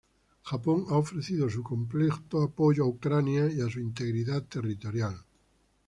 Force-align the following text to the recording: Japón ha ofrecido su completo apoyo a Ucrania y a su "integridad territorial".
Japón 0.41 0.87
ha 0.89 0.97
ofrecido 0.97 1.47
su 1.47 1.61
completo 1.61 2.41
apoyo 2.41 2.85
a 2.85 2.87
Ucrania 2.87 3.51
y 3.51 3.61
a 3.61 3.69
su 3.69 3.79
"integridad 3.79 4.43
territorial". 4.47 5.15